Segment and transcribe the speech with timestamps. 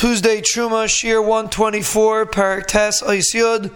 [0.00, 3.70] Tuesday Truma Shir 124 Parak Tes Oisyud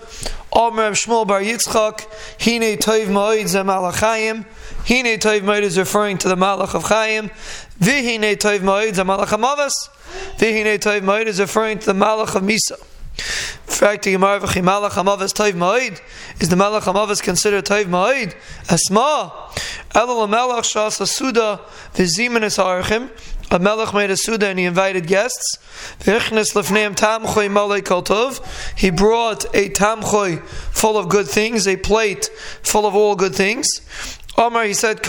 [0.55, 2.07] Omer Shmuel Bar Yitzchak
[2.41, 4.47] Hine Toiv Moed Zem Malachayim
[4.89, 7.29] Hine Toiv Moed is referring to the Malach of Chaim
[7.79, 9.91] Vihine Toiv Moed Zem Malach Amavas
[10.39, 12.83] Vihine Toiv Moed is referring to the Malach of Misa
[13.67, 16.01] in fact, the Gemara Malach Hamavas Toiv
[16.41, 18.35] is the Malach Hamavas considered Toiv Moed?
[18.71, 19.31] Asma
[19.91, 21.61] Elul Melach Shas Asuda
[21.95, 23.11] Vizimenis Archim
[23.55, 25.59] a melech made a suda and he invited guests.
[26.01, 26.11] He
[28.91, 32.31] brought a tamchoy full of good things, a plate
[32.63, 33.69] full of all good things.
[34.37, 35.01] Omar, he said,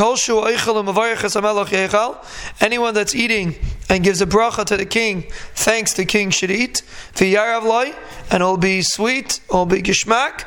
[2.61, 3.55] Anyone that's eating
[3.89, 5.23] and gives a bracha to the king,
[5.55, 6.83] thanks the king should eat.
[7.19, 10.45] And it'll be sweet, it'll be gishmak.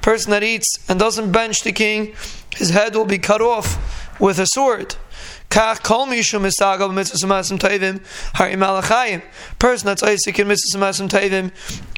[0.00, 2.14] Person that eats and doesn't bench the king,
[2.54, 4.96] his head will be cut off with a sword.
[5.50, 5.86] Person
[9.86, 11.50] that's Isaac in Mitzvah Tevim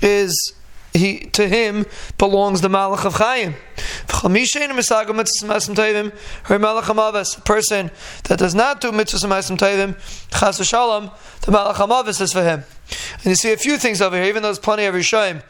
[0.03, 0.55] is
[0.94, 1.86] he to him
[2.19, 3.55] belongs the Malach of Chaim.
[7.44, 7.91] Person
[8.25, 9.97] that does not do mitzvahs and tevim,
[10.31, 11.11] chas shalom,
[11.42, 12.64] the Malach Hamavis is for him.
[13.14, 15.42] And you see a few things over here, even though there's plenty of Rishayim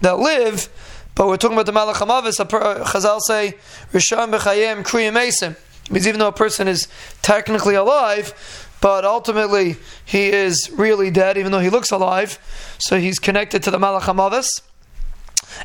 [0.00, 0.68] that live,
[1.14, 2.40] but we're talking about the Malach Hamavis.
[2.40, 3.54] Uh, Chazal say
[3.92, 5.56] Rishon b'chayim kriyim esim.
[5.90, 6.88] Means even though a person is
[7.22, 12.38] technically alive, but ultimately he is really dead, even though he looks alive.
[12.78, 14.62] So he's connected to the Malach Hamavis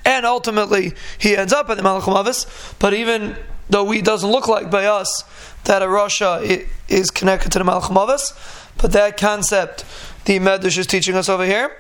[0.05, 2.45] and ultimately he ends up at the Malach Mavis.
[2.79, 3.35] But even
[3.69, 5.23] though he doesn't look like by us
[5.65, 8.33] that a rasha is connected to the Malach Mavis,
[8.77, 9.85] but that concept
[10.25, 11.75] the Medrash is teaching us over here.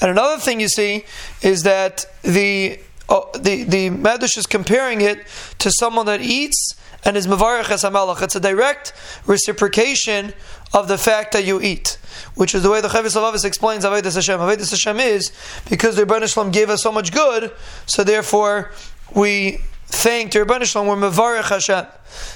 [0.00, 1.04] And another thing you see
[1.42, 2.78] is that the
[3.10, 5.26] uh, the the Medrash is comparing it
[5.58, 8.22] to someone that eats and is mavarich as hamelach.
[8.22, 8.92] It's a direct
[9.26, 10.32] reciprocation
[10.72, 11.98] of the fact that you eat,
[12.34, 14.38] which is the way the Chovos Halevovos explains Avedis Hashem.
[14.38, 15.32] Avedis Hashem is
[15.68, 17.52] because the Ribono Shel Olam gave us so much good,
[17.86, 18.70] so therefore
[19.14, 21.86] we thank the Ribono Shel Olam, we're mavarich Hashem.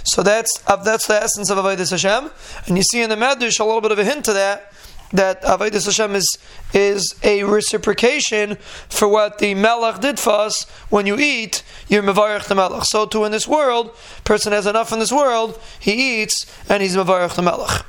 [0.04, 2.30] So that's that's the essence of Avedis Hashem,
[2.66, 4.72] and you see in the Medrash a little bit of a hint to that
[5.14, 6.38] that Avedis Hashem is
[6.74, 8.56] is a reciprocation
[8.88, 10.64] for what the Melech did for us.
[10.90, 12.84] When you eat, you're Mevarech the Melech.
[12.84, 16.96] So too in this world, person has enough in this world, he eats and he's
[16.96, 17.86] Mevarech the Melech.